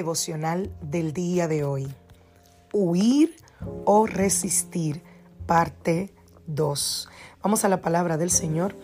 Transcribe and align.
Devocional 0.00 0.74
del 0.80 1.12
día 1.12 1.46
de 1.46 1.62
hoy. 1.62 1.86
Huir 2.72 3.36
o 3.84 4.06
resistir, 4.06 5.02
parte 5.44 6.14
2. 6.46 7.08
Vamos 7.42 7.66
a 7.66 7.68
la 7.68 7.82
palabra 7.82 8.16
del 8.16 8.30
Señor. 8.30 8.74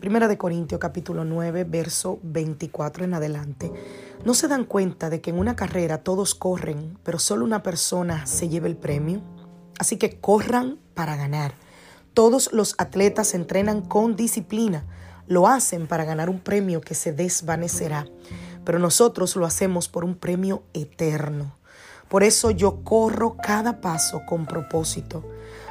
Primera 0.00 0.28
de 0.28 0.36
Corintios 0.36 0.78
capítulo 0.78 1.24
9, 1.24 1.64
verso 1.64 2.18
24 2.22 3.06
en 3.06 3.14
adelante. 3.14 3.72
¿No 4.26 4.34
se 4.34 4.48
dan 4.48 4.66
cuenta 4.66 5.08
de 5.08 5.22
que 5.22 5.30
en 5.30 5.38
una 5.38 5.56
carrera 5.56 6.02
todos 6.02 6.34
corren, 6.34 6.98
pero 7.04 7.18
solo 7.18 7.46
una 7.46 7.62
persona 7.62 8.26
se 8.26 8.50
lleva 8.50 8.66
el 8.66 8.76
premio? 8.76 9.22
Así 9.78 9.96
que 9.96 10.20
corran 10.20 10.78
para 10.92 11.16
ganar. 11.16 11.54
Todos 12.12 12.52
los 12.52 12.74
atletas 12.76 13.32
entrenan 13.32 13.80
con 13.80 14.14
disciplina. 14.14 14.84
Lo 15.26 15.48
hacen 15.48 15.86
para 15.86 16.04
ganar 16.04 16.28
un 16.28 16.40
premio 16.40 16.82
que 16.82 16.94
se 16.94 17.14
desvanecerá, 17.14 18.08
pero 18.70 18.78
nosotros 18.78 19.34
lo 19.34 19.46
hacemos 19.46 19.88
por 19.88 20.04
un 20.04 20.14
premio 20.14 20.62
eterno. 20.74 21.56
Por 22.08 22.22
eso 22.22 22.52
yo 22.52 22.84
corro 22.84 23.36
cada 23.36 23.80
paso 23.80 24.22
con 24.28 24.46
propósito. 24.46 25.24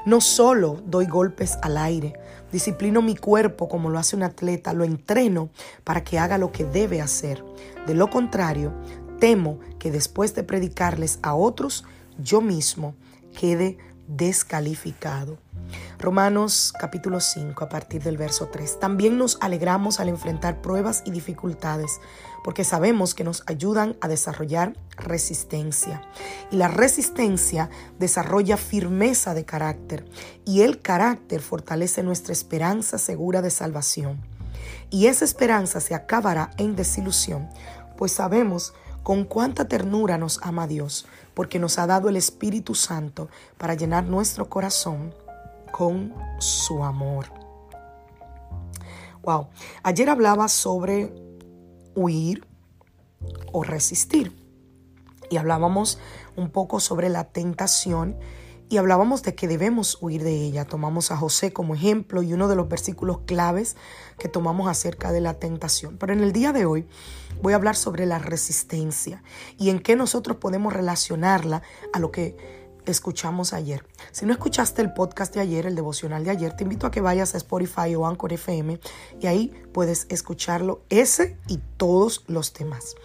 No 0.06 0.20
solo 0.20 0.82
doy 0.86 1.06
golpes 1.06 1.58
al 1.62 1.78
aire, 1.78 2.20
disciplino 2.52 3.02
mi 3.02 3.16
cuerpo 3.16 3.70
como 3.70 3.90
lo 3.90 4.00
hace 4.00 4.18
un 4.18 4.24
atleta, 4.24 4.74
lo 4.74 4.84
entreno 4.84 5.48
para 5.86 6.04
que 6.04 6.20
haga 6.20 6.38
lo 6.38 6.52
que 6.52 6.66
debe 6.66 7.00
hacer. 7.00 7.42
De 7.88 7.94
lo 7.94 8.10
contrario, 8.10 8.74
temo 9.18 9.62
que 9.80 9.92
después 9.92 10.36
de 10.36 10.44
predicarles 10.44 11.20
a 11.22 11.36
otros, 11.36 11.86
yo 12.22 12.42
mismo 12.42 12.96
quede 13.40 13.78
descalificado. 14.10 15.38
Romanos 16.02 16.74
capítulo 16.80 17.20
5 17.20 17.62
a 17.62 17.68
partir 17.68 18.02
del 18.02 18.16
verso 18.16 18.48
3. 18.48 18.80
También 18.80 19.18
nos 19.18 19.38
alegramos 19.42 20.00
al 20.00 20.08
enfrentar 20.08 20.62
pruebas 20.62 21.02
y 21.04 21.12
dificultades 21.12 22.00
porque 22.42 22.64
sabemos 22.64 23.14
que 23.14 23.26
nos 23.26 23.44
ayudan 23.48 23.98
a 24.00 24.08
desarrollar 24.08 24.78
resistencia. 24.96 26.02
Y 26.52 26.56
la 26.56 26.70
resistencia 26.70 27.70
desarrolla 28.00 28.56
firmeza 28.56 29.34
de 29.34 29.44
carácter 29.44 30.06
y 30.46 30.62
el 30.62 30.80
carácter 30.80 31.42
fortalece 31.42 32.02
nuestra 32.02 32.32
esperanza 32.32 32.98
segura 32.98 33.42
de 33.42 33.50
salvación. 33.50 34.22
Y 34.90 35.08
esa 35.08 35.26
esperanza 35.26 35.82
se 35.82 35.96
acabará 35.96 36.52
en 36.56 36.78
desilusión, 36.78 37.50
pues 37.98 38.14
sabemos 38.14 38.74
con 39.04 39.26
cuánta 39.26 39.68
ternura 39.68 40.18
nos 40.18 40.40
ama 40.44 40.66
Dios, 40.66 41.08
porque 41.34 41.60
nos 41.60 41.78
ha 41.78 41.88
dado 41.88 42.08
el 42.08 42.16
Espíritu 42.16 42.74
Santo 42.74 43.28
para 43.58 43.74
llenar 43.74 44.06
nuestro 44.06 44.48
corazón 44.48 45.14
con 45.72 46.14
su 46.40 46.84
amor. 46.84 47.26
Wow, 49.24 49.48
ayer 49.84 50.10
hablaba 50.10 50.48
sobre 50.48 51.14
huir 51.96 52.48
o 53.52 53.64
resistir. 53.64 54.36
Y 55.30 55.38
hablábamos 55.38 56.00
un 56.36 56.50
poco 56.50 56.80
sobre 56.80 57.10
la 57.10 57.26
tentación 57.26 58.18
y 58.70 58.78
hablábamos 58.78 59.24
de 59.24 59.34
que 59.34 59.48
debemos 59.48 59.98
huir 60.00 60.24
de 60.24 60.34
ella. 60.34 60.66
Tomamos 60.66 61.12
a 61.12 61.18
José 61.18 61.52
como 61.52 61.74
ejemplo 61.74 62.22
y 62.22 62.34
uno 62.34 62.48
de 62.48 62.56
los 62.56 62.70
versículos 62.70 63.20
claves 63.26 63.76
que 64.20 64.30
tomamos 64.30 64.70
acerca 64.70 65.12
de 65.12 65.22
la 65.22 65.34
tentación. 65.36 65.98
Pero 65.98 66.14
en 66.14 66.22
el 66.22 66.32
día 66.32 66.54
de 66.54 66.66
hoy 66.66 66.88
voy 67.42 67.54
a 67.54 67.56
hablar 67.56 67.76
sobre 67.76 68.06
la 68.06 68.20
resistencia 68.20 69.24
y 69.58 69.70
en 69.70 69.80
qué 69.80 69.96
nosotros 69.96 70.38
podemos 70.38 70.72
relacionarla 70.72 71.64
a 71.94 72.00
lo 72.00 72.12
que 72.12 72.59
escuchamos 72.92 73.54
ayer. 73.54 73.86
Si 74.12 74.26
no 74.26 74.34
escuchaste 74.34 74.82
el 74.82 74.94
podcast 74.94 75.34
de 75.34 75.42
ayer, 75.42 75.66
el 75.66 75.76
devocional 75.76 76.24
de 76.24 76.32
ayer, 76.32 76.54
te 76.56 76.64
invito 76.64 76.88
a 76.88 76.92
que 76.92 77.02
vayas 77.02 77.34
a 77.34 77.38
Spotify 77.38 77.96
o 77.96 78.06
Anchor 78.06 78.34
FM 78.34 78.80
y 79.20 79.28
ahí 79.28 79.54
puedes 79.74 80.06
escucharlo 80.10 80.84
ese 80.90 81.38
y 81.48 81.60
todos 81.78 82.24
los 82.28 82.54
temas. 82.54 82.96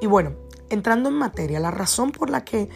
Y 0.00 0.06
bueno, 0.06 0.36
entrando 0.70 1.08
en 1.08 1.16
materia, 1.16 1.60
la 1.60 1.70
razón 1.70 2.12
por 2.12 2.30
la 2.30 2.44
que 2.44 2.68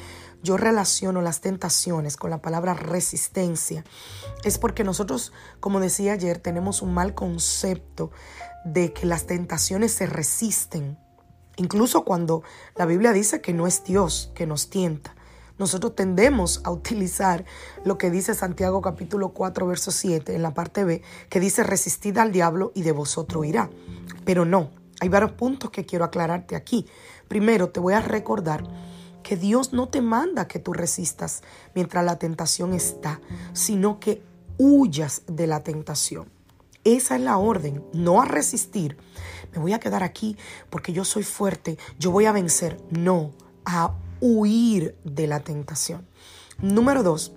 yo 0.43 0.56
relaciono 0.56 1.21
las 1.21 1.41
tentaciones 1.41 2.16
con 2.16 2.31
la 2.31 2.41
palabra 2.41 2.72
resistencia 2.75 3.84
es 4.43 4.59
porque 4.59 4.84
nosotros, 4.84 5.32
como 5.61 5.81
decía 5.81 6.15
ayer, 6.15 6.38
tenemos 6.38 6.81
un 6.81 6.94
mal 6.94 7.15
concepto 7.15 8.11
de 8.65 8.93
que 8.93 9.06
las 9.06 9.27
tentaciones 9.27 9.93
se 9.93 10.06
resisten. 10.06 10.99
Incluso 11.56 12.05
cuando 12.05 12.43
la 12.75 12.87
Biblia 12.87 13.12
dice 13.12 13.43
que 13.43 13.53
no 13.53 13.67
es 13.67 13.84
Dios 13.84 14.32
que 14.34 14.47
nos 14.47 14.71
tienta 14.71 15.15
nosotros 15.60 15.94
tendemos 15.94 16.62
a 16.65 16.71
utilizar 16.71 17.44
lo 17.84 17.98
que 17.98 18.10
dice 18.10 18.34
Santiago 18.34 18.81
capítulo 18.81 19.34
4, 19.34 19.66
verso 19.66 19.91
7 19.91 20.34
en 20.34 20.43
la 20.43 20.54
parte 20.54 20.84
B, 20.84 21.03
que 21.28 21.38
dice 21.38 21.62
resistid 21.62 22.16
al 22.16 22.32
diablo 22.32 22.72
y 22.75 22.81
de 22.81 22.93
vosotros 22.93 23.44
irá. 23.44 23.69
Pero 24.25 24.47
no, 24.47 24.70
hay 25.00 25.10
varios 25.10 25.32
puntos 25.32 25.70
que 25.70 25.84
quiero 25.84 26.06
aclararte 26.06 26.56
aquí. 26.56 26.87
Primero, 27.28 27.69
te 27.69 27.78
voy 27.78 27.93
a 27.93 28.00
recordar 28.00 28.65
que 29.22 29.37
Dios 29.37 29.75
no 29.75 29.91
te 29.91 30.00
manda 30.00 30.49
que 30.49 30.60
tú 30.60 30.72
resistas 30.72 31.43
mientras 31.75 32.06
la 32.06 32.19
tentación 32.19 32.72
está, 32.72 33.20
sino 33.53 34.00
que 34.00 34.22
huyas 34.56 35.25
de 35.26 35.47
la 35.47 35.62
tentación. 35.62 36.31
Esa 36.84 37.16
es 37.16 37.20
la 37.20 37.37
orden, 37.37 37.84
no 37.93 38.22
a 38.22 38.25
resistir. 38.25 38.97
Me 39.53 39.59
voy 39.59 39.75
a 39.75 39.78
quedar 39.78 40.04
aquí 40.04 40.38
porque 40.70 40.94
yo 40.94 41.04
soy 41.04 41.22
fuerte, 41.22 41.76
yo 41.99 42.10
voy 42.12 42.25
a 42.25 42.32
vencer. 42.32 42.78
No, 42.91 43.32
a 43.66 43.93
huir 44.20 44.97
de 45.04 45.26
la 45.26 45.41
tentación. 45.41 46.06
Número 46.60 47.03
dos, 47.03 47.32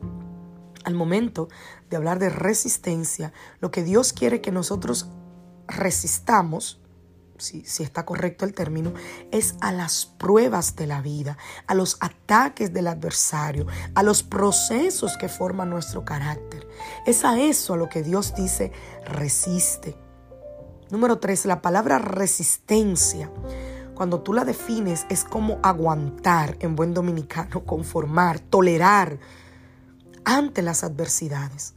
al 0.83 0.93
momento 0.93 1.47
de 1.89 1.97
hablar 1.97 2.19
de 2.19 2.29
resistencia, 2.29 3.33
lo 3.59 3.71
que 3.71 3.83
Dios 3.83 4.13
quiere 4.13 4.41
que 4.41 4.51
nosotros 4.51 5.07
resistamos, 5.67 6.81
si, 7.37 7.63
si, 7.65 7.83
está 7.83 8.05
correcto 8.05 8.45
el 8.45 8.53
término, 8.53 8.93
es 9.31 9.55
a 9.61 9.71
las 9.71 10.05
pruebas 10.05 10.75
de 10.75 10.87
la 10.87 11.01
vida, 11.01 11.37
a 11.67 11.73
los 11.73 11.97
ataques 11.99 12.73
del 12.73 12.87
adversario, 12.87 13.65
a 13.95 14.03
los 14.03 14.23
procesos 14.23 15.17
que 15.17 15.29
forman 15.29 15.69
nuestro 15.69 16.05
carácter. 16.05 16.67
Es 17.05 17.25
a 17.25 17.39
eso 17.39 17.73
a 17.73 17.77
lo 17.77 17.89
que 17.89 18.03
Dios 18.03 18.35
dice 18.35 18.71
resiste. 19.05 19.97
Número 20.89 21.17
tres, 21.17 21.45
la 21.45 21.61
palabra 21.61 21.97
resistencia 21.97 23.31
cuando 23.95 24.21
tú 24.21 24.33
la 24.33 24.45
defines, 24.45 25.05
es 25.09 25.23
como 25.23 25.59
aguantar 25.61 26.57
en 26.59 26.75
buen 26.75 26.93
dominicano, 26.93 27.63
conformar, 27.65 28.39
tolerar 28.39 29.19
ante 30.25 30.61
las 30.61 30.83
adversidades. 30.83 31.75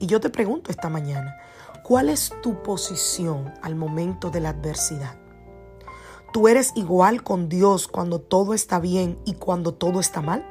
Y 0.00 0.06
yo 0.06 0.20
te 0.20 0.30
pregunto 0.30 0.70
esta 0.70 0.88
mañana, 0.88 1.36
¿cuál 1.82 2.08
es 2.08 2.32
tu 2.42 2.62
posición 2.62 3.52
al 3.62 3.76
momento 3.76 4.30
de 4.30 4.40
la 4.40 4.50
adversidad? 4.50 5.16
¿Tú 6.32 6.48
eres 6.48 6.72
igual 6.74 7.22
con 7.22 7.48
Dios 7.48 7.86
cuando 7.86 8.20
todo 8.20 8.54
está 8.54 8.80
bien 8.80 9.20
y 9.24 9.34
cuando 9.34 9.74
todo 9.74 10.00
está 10.00 10.20
mal? 10.20 10.44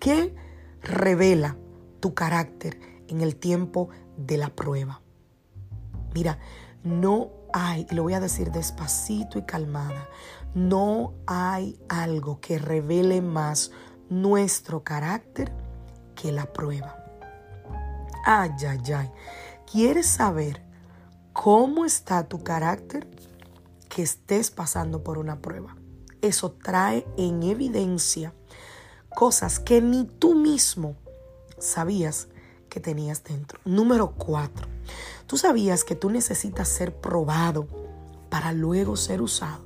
¿Qué 0.00 0.34
revela 0.80 1.56
tu 2.00 2.14
carácter 2.14 2.80
en 3.08 3.20
el 3.20 3.36
tiempo 3.36 3.90
de 4.16 4.38
la 4.38 4.48
prueba? 4.48 5.02
Mira, 6.14 6.38
no 6.82 7.43
hay, 7.56 7.86
y 7.88 7.94
lo 7.94 8.02
voy 8.02 8.14
a 8.14 8.20
decir 8.20 8.50
despacito 8.50 9.38
y 9.38 9.42
calmada, 9.42 10.08
no 10.54 11.14
hay 11.26 11.78
algo 11.88 12.40
que 12.40 12.58
revele 12.58 13.22
más 13.22 13.70
nuestro 14.10 14.82
carácter 14.82 15.52
que 16.16 16.32
la 16.32 16.52
prueba. 16.52 16.96
Ay, 18.26 18.50
ay, 18.68 18.92
ay. 18.92 19.10
¿Quieres 19.70 20.06
saber 20.06 20.62
cómo 21.32 21.84
está 21.84 22.28
tu 22.28 22.42
carácter? 22.42 23.08
Que 23.88 24.02
estés 24.02 24.50
pasando 24.50 25.04
por 25.04 25.18
una 25.18 25.40
prueba. 25.40 25.76
Eso 26.22 26.50
trae 26.52 27.06
en 27.16 27.44
evidencia 27.44 28.34
cosas 29.14 29.60
que 29.60 29.80
ni 29.80 30.06
tú 30.06 30.34
mismo 30.34 30.96
sabías 31.58 32.26
que 32.68 32.80
tenías 32.80 33.22
dentro. 33.22 33.60
Número 33.64 34.10
cuatro, 34.10 34.66
tú 35.26 35.36
sabías 35.38 35.84
que 35.84 35.94
tú 35.94 36.10
necesitas 36.10 36.68
ser 36.68 36.94
probado 37.00 37.66
para 38.30 38.52
luego 38.52 38.96
ser 38.96 39.22
usado. 39.22 39.64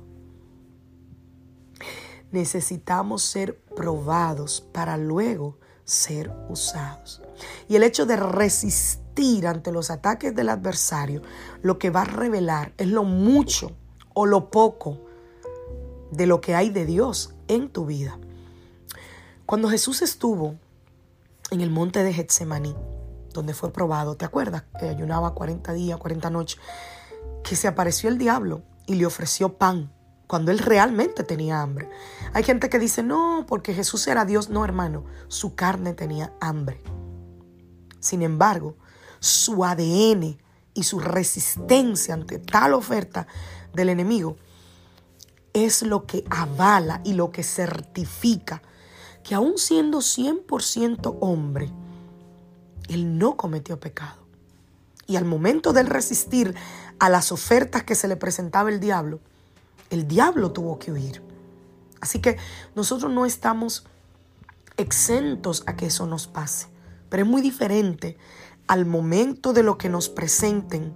necesitamos 2.31 3.23
ser 3.23 3.59
probados 3.75 4.61
para 4.61 4.97
luego 4.97 5.57
ser 5.83 6.31
usados. 6.49 7.21
Y 7.67 7.75
el 7.75 7.83
hecho 7.83 8.05
de 8.05 8.15
resistir 8.15 9.47
ante 9.47 9.71
los 9.71 9.89
ataques 9.89 10.35
del 10.35 10.49
adversario, 10.49 11.21
lo 11.61 11.79
que 11.79 11.89
va 11.89 12.01
a 12.01 12.05
revelar 12.05 12.73
es 12.77 12.87
lo 12.87 13.03
mucho 13.03 13.71
o 14.13 14.25
lo 14.25 14.51
poco 14.51 14.99
de 16.11 16.27
lo 16.27 16.41
que 16.41 16.55
hay 16.55 16.69
de 16.69 16.85
Dios 16.85 17.33
en 17.47 17.69
tu 17.69 17.85
vida. 17.85 18.19
Cuando 19.45 19.69
Jesús 19.69 20.01
estuvo 20.01 20.55
en 21.51 21.61
el 21.61 21.71
monte 21.71 22.03
de 22.03 22.13
Getsemaní, 22.13 22.75
donde 23.33 23.53
fue 23.53 23.71
probado, 23.71 24.15
¿te 24.15 24.25
acuerdas? 24.25 24.63
Que 24.79 24.89
ayunaba 24.89 25.33
40 25.33 25.73
días, 25.73 25.97
40 25.97 26.29
noches, 26.29 26.59
que 27.43 27.55
se 27.55 27.67
apareció 27.67 28.09
el 28.09 28.17
diablo 28.17 28.63
y 28.85 28.95
le 28.95 29.05
ofreció 29.05 29.57
pan 29.57 29.93
cuando 30.27 30.51
él 30.51 30.59
realmente 30.59 31.23
tenía 31.23 31.61
hambre. 31.61 31.89
Hay 32.33 32.43
gente 32.43 32.69
que 32.69 32.77
dice, 32.77 33.01
no, 33.01 33.45
porque 33.47 33.73
Jesús 33.73 34.07
era 34.07 34.25
Dios. 34.25 34.49
No, 34.49 34.63
hermano, 34.63 35.05
su 35.27 35.55
carne 35.55 35.93
tenía 35.93 36.33
hambre. 36.39 36.83
Sin 37.99 38.21
embargo, 38.21 38.77
su 39.19 39.65
ADN 39.65 40.37
y 40.73 40.83
su 40.83 40.99
resistencia 40.99 42.13
ante 42.13 42.37
tal 42.37 42.73
oferta 42.73 43.27
del 43.73 43.89
enemigo 43.89 44.37
es 45.53 45.81
lo 45.81 46.05
que 46.05 46.23
avala 46.29 47.01
y 47.03 47.13
lo 47.13 47.31
que 47.31 47.43
certifica 47.43 48.61
que 49.23 49.35
aún 49.35 49.57
siendo 49.57 49.99
100% 49.99 51.17
hombre, 51.21 51.71
él 52.89 53.17
no 53.17 53.37
cometió 53.37 53.79
pecado. 53.79 54.17
Y 55.07 55.15
al 55.15 55.25
momento 55.25 55.73
de 55.73 55.83
resistir 55.83 56.55
a 56.99 57.09
las 57.09 57.31
ofertas 57.31 57.83
que 57.83 57.95
se 57.95 58.07
le 58.07 58.15
presentaba 58.15 58.69
el 58.69 58.79
diablo, 58.79 59.19
el 59.89 60.07
diablo 60.07 60.51
tuvo 60.51 60.77
que 60.77 60.91
huir. 60.91 61.21
Así 62.01 62.19
que 62.19 62.37
nosotros 62.75 63.11
no 63.11 63.25
estamos 63.25 63.85
exentos 64.77 65.63
a 65.65 65.75
que 65.75 65.87
eso 65.87 66.05
nos 66.05 66.27
pase. 66.27 66.67
Pero 67.09 67.23
es 67.23 67.29
muy 67.29 67.41
diferente 67.41 68.17
al 68.67 68.85
momento 68.85 69.53
de 69.53 69.63
lo 69.63 69.77
que 69.77 69.89
nos 69.89 70.09
presenten 70.09 70.93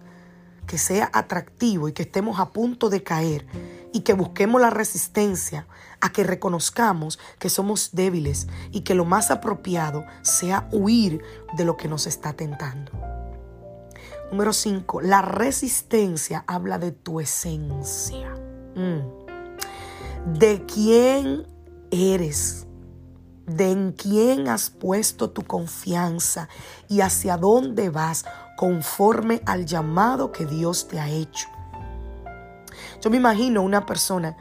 que 0.68 0.78
sea 0.78 1.10
atractivo 1.14 1.90
y 1.90 1.94
que 1.94 2.04
estemos 2.04 2.40
a 2.40 2.52
punto 2.52 2.90
de 2.90 3.04
caer 3.04 3.46
y 3.94 4.02
que 4.02 4.14
busquemos 4.14 4.60
la 4.60 4.72
resistencia 4.72 5.68
a 6.02 6.12
que 6.12 6.26
reconozcamos 6.26 7.20
que 7.40 7.50
somos 7.50 7.92
débiles 7.94 8.48
y 8.72 8.82
que 8.82 8.96
lo 8.96 9.06
más 9.06 9.32
apropiado 9.32 10.04
sea 10.22 10.68
huir 10.74 11.22
de 11.56 11.64
lo 11.64 11.78
que 11.78 11.88
nos 11.88 12.08
está 12.08 12.34
tentando. 12.34 12.92
Número 14.32 14.52
5. 14.52 15.02
La 15.02 15.22
resistencia 15.22 16.44
habla 16.48 16.80
de 16.80 16.92
tu 16.92 17.20
esencia. 17.22 18.36
Mm. 18.76 20.40
De 20.40 20.66
quién 20.66 21.46
eres, 21.92 22.66
de 23.46 23.72
en 23.72 23.92
quién 23.92 24.48
has 24.48 24.72
puesto 24.72 25.30
tu 25.30 25.44
confianza 25.44 26.50
y 26.90 27.02
hacia 27.02 27.38
dónde 27.38 27.90
vas 27.90 28.26
conforme 28.58 29.42
al 29.46 29.66
llamado 29.66 30.32
que 30.32 30.46
Dios 30.46 30.88
te 30.88 31.00
ha 31.00 31.10
hecho. 31.10 31.48
Yo 33.04 33.10
me 33.10 33.18
imagino 33.18 33.62
una 33.62 33.86
persona 33.86 34.38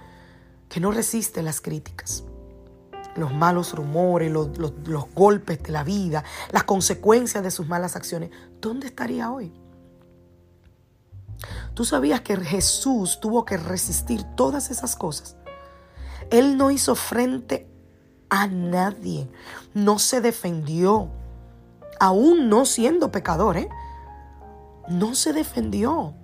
que 0.68 0.78
no 0.78 0.92
resiste 0.92 1.42
las 1.42 1.60
críticas, 1.60 2.22
los 3.16 3.34
malos 3.34 3.74
rumores, 3.74 4.30
los, 4.30 4.56
los 4.56 5.12
golpes 5.12 5.60
de 5.64 5.72
la 5.72 5.82
vida, 5.82 6.22
las 6.52 6.62
consecuencias 6.62 7.42
de 7.42 7.50
sus 7.50 7.66
malas 7.66 7.96
acciones. 7.96 8.30
¿Dónde 8.60 8.86
estaría 8.86 9.32
hoy? 9.32 9.52
Tú 11.74 11.84
sabías 11.84 12.20
que 12.20 12.36
Jesús 12.36 13.18
tuvo 13.18 13.44
que 13.44 13.56
resistir 13.56 14.22
todas 14.36 14.70
esas 14.70 14.94
cosas. 14.94 15.36
Él 16.30 16.56
no 16.56 16.70
hizo 16.70 16.94
frente 16.94 17.68
a 18.30 18.46
nadie, 18.46 19.28
no 19.74 19.98
se 19.98 20.20
defendió, 20.20 21.10
aún 21.98 22.48
no 22.48 22.64
siendo 22.64 23.10
pecador, 23.10 23.56
¿eh? 23.56 23.68
no 24.88 25.16
se 25.16 25.32
defendió. 25.32 26.14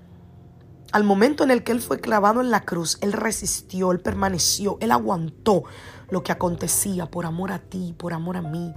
Al 0.92 1.04
momento 1.04 1.44
en 1.44 1.50
el 1.50 1.64
que 1.64 1.72
Él 1.72 1.80
fue 1.80 2.00
clavado 2.00 2.40
en 2.40 2.50
la 2.50 2.64
cruz, 2.64 2.98
Él 3.00 3.12
resistió, 3.12 3.92
Él 3.92 4.00
permaneció, 4.00 4.78
Él 4.80 4.90
aguantó 4.90 5.64
lo 6.10 6.22
que 6.22 6.32
acontecía 6.32 7.06
por 7.06 7.26
amor 7.26 7.52
a 7.52 7.58
ti, 7.58 7.94
por 7.96 8.14
amor 8.14 8.36
a 8.36 8.42
mí. 8.42 8.72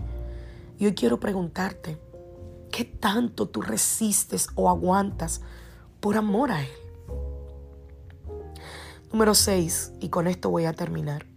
Y 0.78 0.86
hoy 0.86 0.94
quiero 0.94 1.20
preguntarte, 1.20 1.98
¿qué 2.72 2.84
tanto 2.86 3.48
tú 3.48 3.62
resistes 3.62 4.50
o 4.56 4.70
aguantas 4.70 5.42
por 6.02 6.18
amor 6.18 6.52
a 6.52 6.62
Él. 6.64 6.70
Número 9.14 9.36
6, 9.36 9.94
y 10.00 10.10
con 10.10 10.28
esto 10.28 10.50
voy 10.50 10.66
a 10.66 10.74
terminar. 10.74 11.28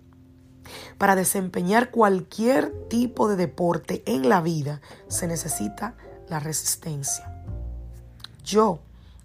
Para 0.96 1.14
desempeñar 1.14 1.90
cualquier 1.90 2.72
tipo 2.88 3.28
de 3.28 3.36
deporte 3.36 4.02
en 4.06 4.28
la 4.28 4.40
vida 4.40 4.80
se 5.06 5.26
necesita 5.26 5.96
la 6.28 6.40
resistencia. 6.40 7.44
Yo 8.42 8.80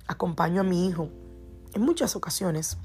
acompaño 0.08 0.62
a 0.62 0.66
mi 0.66 0.88
hijo 0.88 1.10
en 1.74 1.82
muchas 1.82 2.16
ocasiones. 2.16 2.78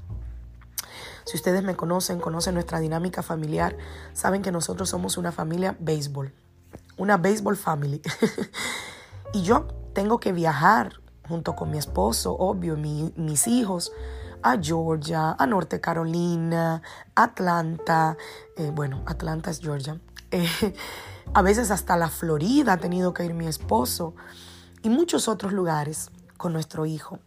Si 1.25 1.37
ustedes 1.37 1.63
me 1.63 1.75
conocen, 1.75 2.19
conocen 2.19 2.53
nuestra 2.53 2.79
dinámica 2.79 3.23
familiar, 3.23 3.77
saben 4.13 4.41
que 4.41 4.51
nosotros 4.51 4.89
somos 4.89 5.17
una 5.17 5.31
familia 5.31 5.75
béisbol, 5.79 6.33
una 6.97 7.17
béisbol 7.17 7.57
family. 7.57 8.01
y 9.33 9.41
yo 9.41 9.67
tengo 9.93 10.19
que 10.19 10.31
viajar 10.31 10.93
junto 11.27 11.55
con 11.55 11.71
mi 11.71 11.77
esposo, 11.77 12.35
obvio, 12.37 12.77
mis 12.77 13.47
hijos, 13.47 13.91
a 14.43 14.57
Georgia, 14.61 15.35
a 15.39 15.47
Norte 15.47 15.81
Carolina, 15.81 16.83
Atlanta, 17.15 18.15
eh, 18.57 18.71
bueno, 18.71 19.01
Atlanta 19.07 19.49
es 19.49 19.59
Georgia, 19.59 19.99
eh, 20.29 20.47
a 21.33 21.41
veces 21.41 21.71
hasta 21.71 21.97
la 21.97 22.09
Florida 22.09 22.73
ha 22.73 22.77
tenido 22.77 23.13
que 23.13 23.25
ir 23.25 23.33
mi 23.33 23.47
esposo 23.47 24.13
y 24.83 24.89
muchos 24.89 25.27
otros 25.27 25.51
lugares 25.51 26.11
con 26.37 26.53
nuestro 26.53 26.85
hijo. 26.85 27.19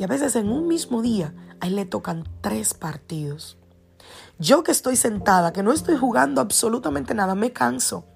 Y 0.00 0.04
a 0.04 0.06
veces 0.06 0.34
en 0.34 0.48
un 0.48 0.66
mismo 0.66 1.02
día 1.02 1.34
a 1.60 1.66
él 1.66 1.76
le 1.76 1.84
tocan 1.84 2.26
tres 2.40 2.72
partidos. 2.72 3.58
Yo 4.38 4.62
que 4.62 4.72
estoy 4.72 4.96
sentada, 4.96 5.52
que 5.52 5.62
no 5.62 5.72
estoy 5.72 5.98
jugando 5.98 6.40
absolutamente 6.40 7.12
nada, 7.12 7.34
me 7.34 7.52
canso. 7.52 8.06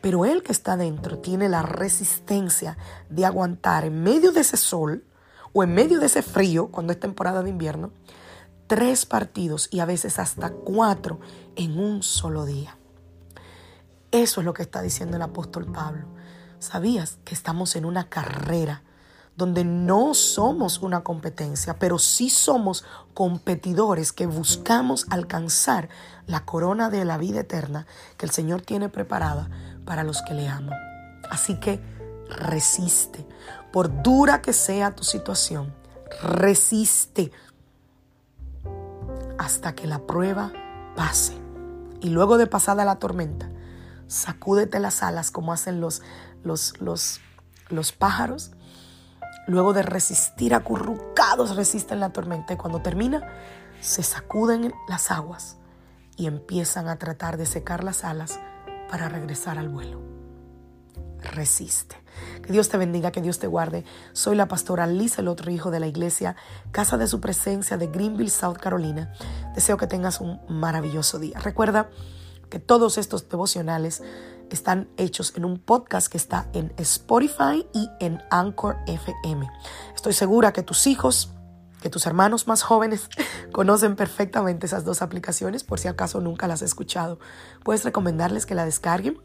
Pero 0.00 0.24
él 0.24 0.44
que 0.44 0.52
está 0.52 0.76
dentro 0.76 1.18
tiene 1.18 1.48
la 1.48 1.62
resistencia 1.62 2.78
de 3.08 3.26
aguantar 3.26 3.86
en 3.86 4.04
medio 4.04 4.30
de 4.30 4.42
ese 4.42 4.56
sol 4.56 5.04
o 5.52 5.64
en 5.64 5.74
medio 5.74 5.98
de 5.98 6.06
ese 6.06 6.22
frío, 6.22 6.68
cuando 6.68 6.92
es 6.92 7.00
temporada 7.00 7.42
de 7.42 7.50
invierno, 7.50 7.90
tres 8.68 9.04
partidos 9.04 9.66
y 9.72 9.80
a 9.80 9.86
veces 9.86 10.20
hasta 10.20 10.50
cuatro 10.50 11.18
en 11.56 11.76
un 11.76 12.04
solo 12.04 12.44
día. 12.44 12.78
Eso 14.12 14.42
es 14.42 14.44
lo 14.44 14.54
que 14.54 14.62
está 14.62 14.80
diciendo 14.80 15.16
el 15.16 15.22
apóstol 15.22 15.66
Pablo. 15.72 16.06
¿Sabías 16.60 17.18
que 17.24 17.34
estamos 17.34 17.74
en 17.74 17.84
una 17.84 18.08
carrera 18.08 18.84
donde 19.36 19.64
no 19.64 20.14
somos 20.14 20.80
una 20.80 21.02
competencia, 21.02 21.78
pero 21.78 21.98
sí 21.98 22.28
somos 22.30 22.84
competidores 23.14 24.12
que 24.12 24.26
buscamos 24.26 25.06
alcanzar 25.10 25.88
la 26.26 26.44
corona 26.44 26.90
de 26.90 27.04
la 27.04 27.16
vida 27.16 27.40
eterna 27.40 27.86
que 28.16 28.26
el 28.26 28.32
Señor 28.32 28.62
tiene 28.62 28.88
preparada 28.88 29.48
para 29.84 30.04
los 30.04 30.22
que 30.22 30.34
le 30.34 30.48
aman. 30.48 30.78
Así 31.30 31.58
que 31.58 31.80
resiste. 32.28 33.26
Por 33.72 34.02
dura 34.02 34.42
que 34.42 34.52
sea 34.52 34.94
tu 34.94 35.04
situación, 35.04 35.74
resiste 36.22 37.32
hasta 39.38 39.74
que 39.74 39.86
la 39.86 40.00
prueba 40.00 40.52
pase. 40.96 41.34
Y 42.00 42.10
luego 42.10 42.36
de 42.36 42.46
pasada 42.46 42.84
la 42.84 42.98
tormenta, 42.98 43.50
sacúdete 44.06 44.80
las 44.80 45.02
alas 45.02 45.30
como 45.30 45.52
hacen 45.52 45.80
los, 45.80 46.02
los, 46.42 46.80
los, 46.80 47.20
los 47.68 47.92
pájaros 47.92 48.52
Luego 49.50 49.72
de 49.72 49.82
resistir 49.82 50.54
acurrucados, 50.54 51.56
resisten 51.56 51.98
la 51.98 52.12
tormenta 52.12 52.52
y 52.52 52.56
cuando 52.56 52.82
termina, 52.82 53.28
se 53.80 54.04
sacuden 54.04 54.72
las 54.88 55.10
aguas 55.10 55.56
y 56.16 56.28
empiezan 56.28 56.86
a 56.86 57.00
tratar 57.00 57.36
de 57.36 57.46
secar 57.46 57.82
las 57.82 58.04
alas 58.04 58.38
para 58.88 59.08
regresar 59.08 59.58
al 59.58 59.68
vuelo. 59.68 60.00
Resiste. 61.18 61.96
Que 62.44 62.52
Dios 62.52 62.68
te 62.68 62.76
bendiga, 62.76 63.10
que 63.10 63.22
Dios 63.22 63.40
te 63.40 63.48
guarde. 63.48 63.84
Soy 64.12 64.36
la 64.36 64.46
pastora 64.46 64.86
Lisa, 64.86 65.20
el 65.20 65.26
otro 65.26 65.50
hijo 65.50 65.72
de 65.72 65.80
la 65.80 65.88
iglesia, 65.88 66.36
Casa 66.70 66.96
de 66.96 67.08
Su 67.08 67.20
Presencia 67.20 67.76
de 67.76 67.88
Greenville, 67.88 68.30
South 68.30 68.58
Carolina. 68.58 69.12
Deseo 69.56 69.76
que 69.76 69.88
tengas 69.88 70.20
un 70.20 70.40
maravilloso 70.48 71.18
día. 71.18 71.40
Recuerda 71.40 71.90
que 72.50 72.60
todos 72.60 72.98
estos 72.98 73.28
devocionales 73.28 74.00
están 74.50 74.88
hechos 74.96 75.32
en 75.36 75.44
un 75.44 75.58
podcast 75.58 76.10
que 76.10 76.18
está 76.18 76.48
en 76.52 76.72
Spotify 76.76 77.66
y 77.72 77.88
en 78.00 78.22
Anchor 78.30 78.76
FM. 78.86 79.48
Estoy 79.94 80.12
segura 80.12 80.52
que 80.52 80.62
tus 80.62 80.86
hijos, 80.86 81.30
que 81.82 81.90
tus 81.90 82.06
hermanos 82.06 82.46
más 82.46 82.62
jóvenes 82.62 83.08
conocen 83.52 83.96
perfectamente 83.96 84.66
esas 84.66 84.84
dos 84.84 85.02
aplicaciones 85.02 85.64
por 85.64 85.78
si 85.78 85.88
acaso 85.88 86.20
nunca 86.20 86.46
las 86.46 86.62
has 86.62 86.68
escuchado. 86.68 87.18
Puedes 87.64 87.84
recomendarles 87.84 88.46
que 88.46 88.54
la 88.54 88.64
descarguen 88.64 89.18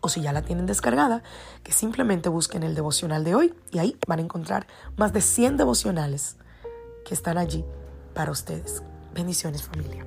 o 0.00 0.08
si 0.08 0.20
ya 0.20 0.32
la 0.32 0.42
tienen 0.42 0.66
descargada, 0.66 1.22
que 1.62 1.72
simplemente 1.72 2.28
busquen 2.28 2.62
el 2.62 2.74
devocional 2.74 3.24
de 3.24 3.34
hoy 3.34 3.54
y 3.70 3.78
ahí 3.78 3.96
van 4.06 4.20
a 4.20 4.22
encontrar 4.22 4.66
más 4.96 5.12
de 5.12 5.20
100 5.20 5.56
devocionales 5.56 6.36
que 7.04 7.14
están 7.14 7.38
allí 7.38 7.64
para 8.14 8.30
ustedes. 8.30 8.82
Bendiciones 9.14 9.62
familia. 9.62 10.06